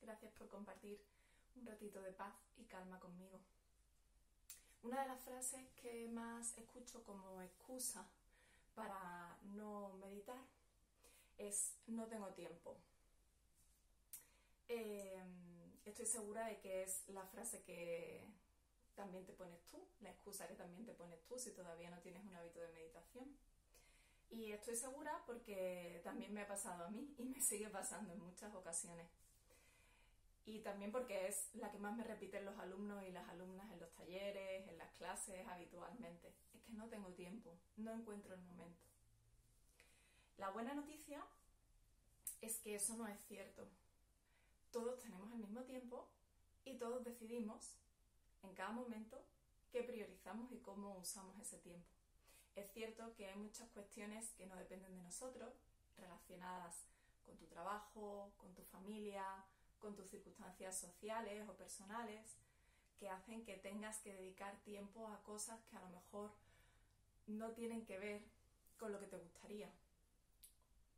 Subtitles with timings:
[0.00, 1.00] Gracias por compartir
[1.56, 3.40] un ratito de paz y calma conmigo.
[4.82, 8.06] Una de las frases que más escucho como excusa
[8.74, 10.38] para no meditar
[11.38, 12.76] es no tengo tiempo.
[14.68, 18.26] Em, estoy segura de que es la frase que
[18.94, 22.24] también te pones tú, la excusa que también te pones tú si todavía no tienes
[22.24, 23.36] un hábito de meditación.
[24.34, 28.18] Y estoy segura porque también me ha pasado a mí y me sigue pasando en
[28.18, 29.06] muchas ocasiones.
[30.44, 33.78] Y también porque es la que más me repiten los alumnos y las alumnas en
[33.78, 36.34] los talleres, en las clases habitualmente.
[36.52, 38.82] Es que no tengo tiempo, no encuentro el momento.
[40.36, 41.24] La buena noticia
[42.40, 43.68] es que eso no es cierto.
[44.72, 46.08] Todos tenemos el mismo tiempo
[46.64, 47.76] y todos decidimos
[48.42, 49.24] en cada momento
[49.70, 51.93] qué priorizamos y cómo usamos ese tiempo.
[52.54, 55.52] Es cierto que hay muchas cuestiones que no dependen de nosotros,
[55.96, 56.84] relacionadas
[57.24, 59.24] con tu trabajo, con tu familia,
[59.80, 62.36] con tus circunstancias sociales o personales,
[62.98, 66.32] que hacen que tengas que dedicar tiempo a cosas que a lo mejor
[67.26, 68.22] no tienen que ver
[68.78, 69.70] con lo que te gustaría.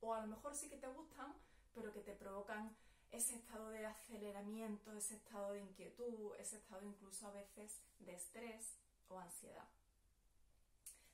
[0.00, 1.34] O a lo mejor sí que te gustan,
[1.74, 2.76] pero que te provocan
[3.10, 8.74] ese estado de aceleramiento, ese estado de inquietud, ese estado incluso a veces de estrés
[9.08, 9.64] o ansiedad.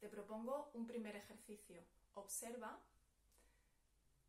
[0.00, 1.82] Te propongo un primer ejercicio.
[2.14, 2.78] Observa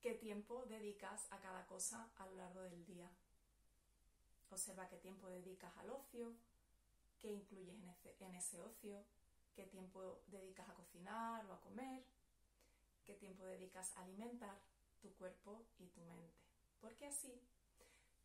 [0.00, 3.10] qué tiempo dedicas a cada cosa a lo largo del día.
[4.50, 6.34] Observa qué tiempo dedicas al ocio,
[7.20, 7.76] qué incluyes
[8.18, 9.04] en ese, ocio,
[9.54, 12.04] qué tiempo dedicas a cocinar o a comer,
[13.04, 14.58] qué tiempo dedicas a alimentar
[15.00, 16.34] tu cuerpo y tu mente.
[16.80, 17.40] Porque así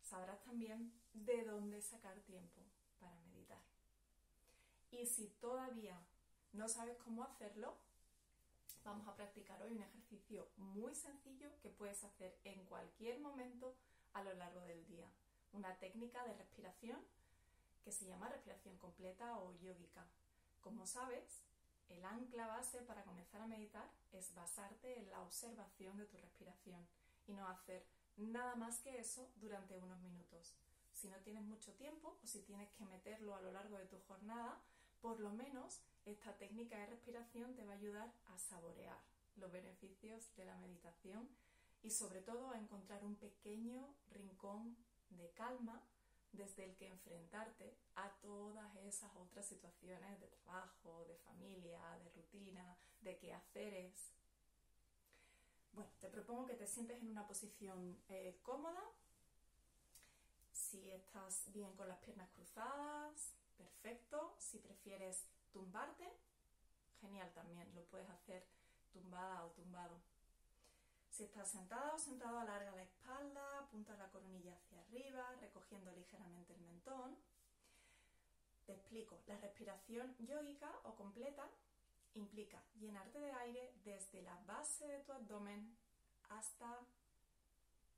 [0.02, 2.62] sabrás también de dónde sacar tiempo
[2.98, 3.62] para meditar.
[4.90, 6.00] Y si todavía
[6.52, 7.76] no sabes cómo hacerlo,
[8.84, 13.74] vamos a practicar hoy un ejercicio muy sencillo que puedes hacer en cualquier momento
[14.12, 15.08] a lo largo del día.
[15.52, 17.00] Una técnica de respiración
[17.84, 20.06] que se llama respiración completa o yógica.
[20.60, 21.42] Como sabes,
[21.88, 26.86] el ancla base para comenzar a meditar es basarte en la observación de tu respiración
[27.26, 27.84] y no hacer
[28.16, 30.54] nada más que eso durante unos minutos.
[30.92, 34.00] Si no tienes mucho tiempo o si tienes que meterlo a lo largo de tu
[34.08, 34.60] jornada,
[35.00, 38.98] por lo menos esta técnica de respiración te va a ayudar a saborear
[39.36, 41.28] los beneficios de la meditación
[41.82, 44.76] y sobre todo a encontrar un pequeño rincón
[45.10, 45.82] de calma
[46.32, 52.76] desde el que enfrentarte a todas esas otras situaciones de trabajo, de familia, de rutina,
[53.00, 54.12] de quehaceres.
[55.72, 58.82] Bueno, te propongo que te sientes en una posición eh, cómoda.
[60.52, 62.75] Si estás bien con las piernas cruzadas.
[64.56, 66.10] Si prefieres tumbarte,
[67.02, 68.42] genial también, lo puedes hacer
[68.90, 70.00] tumbada o tumbado.
[71.10, 76.54] Si estás sentada o sentado, alarga la espalda, apunta la coronilla hacia arriba, recogiendo ligeramente
[76.54, 77.18] el mentón.
[78.64, 81.50] Te explico, la respiración yógica o completa
[82.14, 85.76] implica llenarte de aire desde la base de tu abdomen
[86.30, 86.80] hasta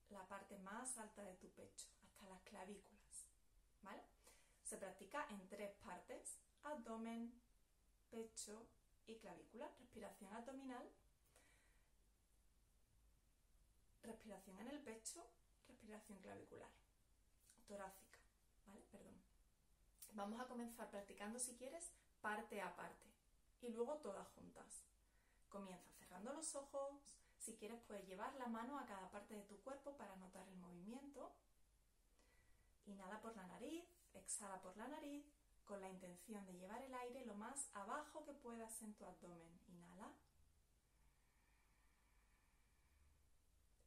[0.09, 3.29] la parte más alta de tu pecho, hasta las clavículas.
[3.83, 4.03] ¿Vale?
[4.65, 7.33] Se practica en tres partes, abdomen,
[8.11, 8.67] pecho
[9.07, 9.69] y clavícula.
[9.79, 10.89] Respiración abdominal,
[14.03, 15.25] respiración en el pecho,
[15.69, 16.71] respiración clavicular,
[17.67, 18.19] torácica,
[18.67, 18.81] ¿vale?
[18.91, 19.15] Perdón.
[20.13, 23.07] Vamos a comenzar practicando, si quieres, parte a parte
[23.63, 24.85] y luego todas juntas.
[25.49, 26.93] Comienza cerrando los ojos.
[27.39, 30.57] Si quieres, puedes llevar la mano a cada parte de tu cuerpo para notar el
[30.57, 31.33] movimiento.
[32.87, 35.25] Inhala por la nariz, exhala por la nariz,
[35.69, 39.61] con la intención de llevar el aire lo más abajo que puedas en tu abdomen.
[39.69, 40.15] Inhala.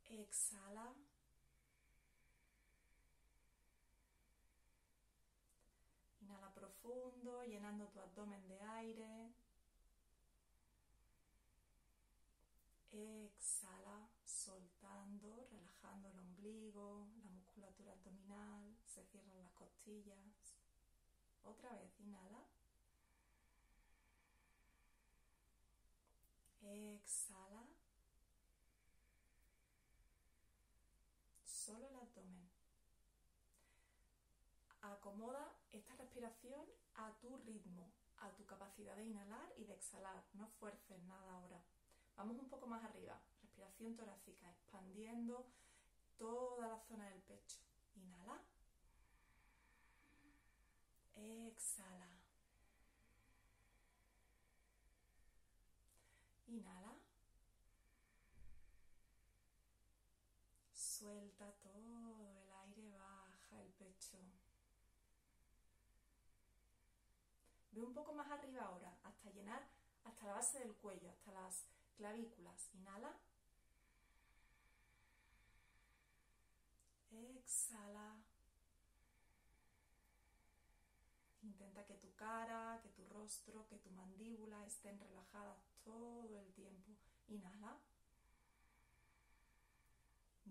[0.05, 0.93] Exhala.
[6.21, 9.33] Inhala profundo, llenando tu abdomen de aire.
[12.91, 20.60] Exhala, soltando, relajando el ombligo, la musculatura abdominal, se cierran las costillas.
[21.43, 22.45] Otra vez, inhala.
[26.61, 27.65] Exhala.
[31.45, 32.49] Solo el abdomen.
[34.81, 36.65] Acomoda esta respiración
[36.95, 40.23] a tu ritmo, a tu capacidad de inhalar y de exhalar.
[40.33, 41.61] No fuerces nada ahora.
[42.15, 43.19] Vamos un poco más arriba.
[43.41, 45.47] Respiración torácica, expandiendo
[46.17, 47.57] toda la zona del pecho.
[47.95, 48.41] Inhala.
[51.15, 52.09] Exhala.
[56.47, 56.95] Inhala.
[61.01, 64.19] Suelta todo el aire, baja el pecho.
[67.71, 69.67] Ve un poco más arriba ahora, hasta llenar,
[70.03, 71.65] hasta la base del cuello, hasta las
[71.97, 72.69] clavículas.
[72.75, 73.17] Inhala.
[77.09, 78.17] Exhala.
[81.41, 86.91] Intenta que tu cara, que tu rostro, que tu mandíbula estén relajadas todo el tiempo.
[87.27, 87.79] Inhala.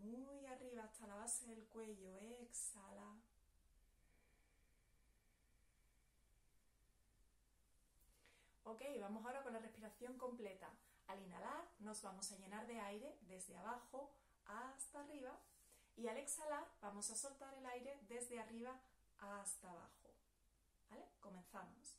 [0.02, 2.19] Muy arriba hasta la base del cuello.
[2.41, 3.17] Exhala.
[8.64, 10.70] Ok, vamos ahora con la respiración completa.
[11.08, 14.12] Al inhalar nos vamos a llenar de aire desde abajo
[14.47, 15.38] hasta arriba
[15.97, 18.81] y al exhalar vamos a soltar el aire desde arriba
[19.19, 20.14] hasta abajo.
[20.88, 21.05] ¿Vale?
[21.20, 21.96] Comenzamos.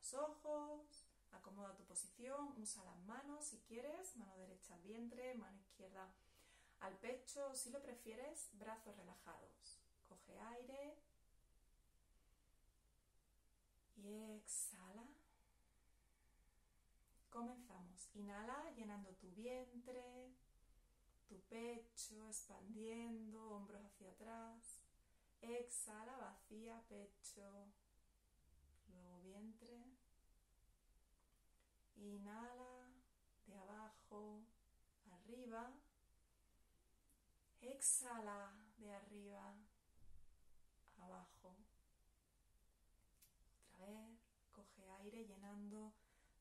[0.00, 5.34] Cierra los ojos, acomoda tu posición, usa las manos si quieres, mano derecha al vientre,
[5.34, 6.12] mano izquierda
[6.80, 9.78] al pecho, si lo prefieres, brazos relajados.
[10.08, 10.98] Coge aire
[13.96, 15.06] y exhala.
[17.30, 18.08] Comenzamos.
[18.14, 20.34] Inhala llenando tu vientre,
[21.28, 24.82] tu pecho, expandiendo, hombros hacia atrás.
[25.40, 27.68] Exhala, vacía, pecho,
[28.88, 29.84] luego vientre.
[31.96, 32.90] Inhala
[33.46, 34.42] de abajo
[35.12, 35.72] arriba.
[37.82, 39.56] Exhala de arriba
[41.00, 41.56] abajo.
[43.66, 44.20] Otra vez,
[44.52, 45.92] coge aire llenando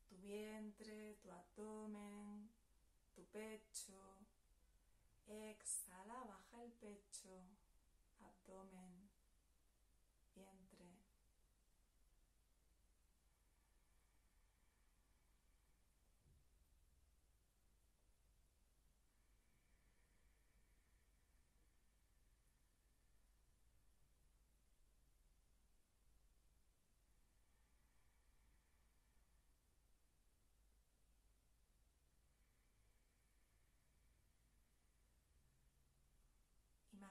[0.08, 2.48] tu vientre, tu abdomen,
[3.16, 4.20] tu pecho.
[5.26, 7.34] Exhala, baja el pecho,
[8.20, 9.10] abdomen,
[10.36, 10.72] vientre.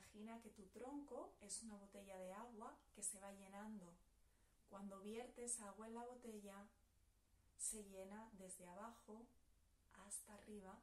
[0.01, 3.93] Imagina que tu tronco es una botella de agua que se va llenando.
[4.71, 6.67] Cuando viertes agua en la botella,
[7.59, 9.27] se llena desde abajo
[10.07, 10.79] hasta arriba.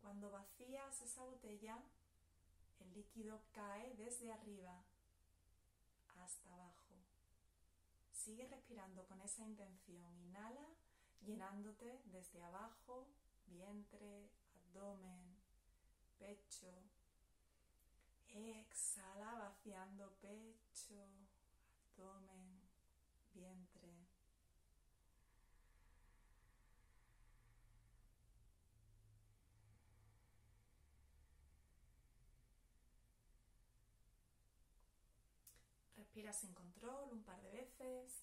[0.00, 1.82] Cuando vacías esa botella,
[2.78, 4.80] el líquido cae desde arriba
[6.22, 6.94] hasta abajo.
[8.12, 10.16] Sigue respirando con esa intención.
[10.20, 10.68] Inhala,
[11.22, 13.08] llenándote desde abajo,
[13.48, 15.36] vientre, abdomen,
[16.18, 16.72] pecho,
[18.40, 20.94] Exhala vaciando pecho,
[21.96, 22.60] abdomen,
[23.34, 24.06] vientre.
[35.96, 38.22] Respira sin control un par de veces.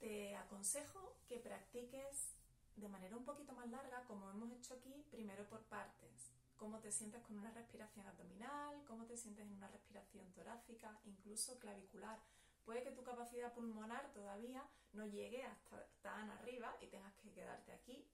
[0.00, 2.34] Te aconsejo que practiques
[2.74, 6.92] de manera un poquito más larga, como hemos hecho aquí, primero por partes cómo te
[6.92, 12.18] sientes con una respiración abdominal, cómo te sientes en una respiración torácica, incluso clavicular.
[12.64, 17.72] Puede que tu capacidad pulmonar todavía no llegue hasta tan arriba y tengas que quedarte
[17.72, 18.06] aquí.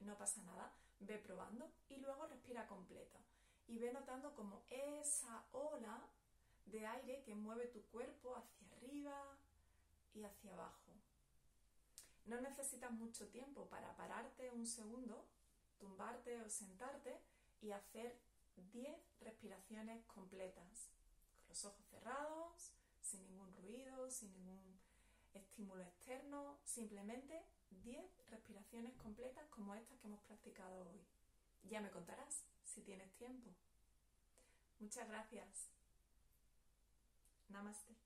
[0.00, 3.18] No pasa nada, ve probando y luego respira completa.
[3.66, 6.08] Y ve notando como esa ola
[6.66, 9.38] de aire que mueve tu cuerpo hacia arriba
[10.14, 10.92] y hacia abajo.
[12.26, 15.26] No necesitas mucho tiempo para pararte un segundo,
[15.78, 17.20] tumbarte o sentarte
[17.60, 18.18] y hacer
[18.72, 20.90] 10 respiraciones completas,
[21.38, 24.78] con los ojos cerrados, sin ningún ruido, sin ningún
[25.34, 31.00] estímulo externo, simplemente 10 respiraciones completas como estas que hemos practicado hoy.
[31.64, 33.50] Ya me contarás si tienes tiempo.
[34.78, 35.70] Muchas gracias.
[37.48, 38.05] Namaste.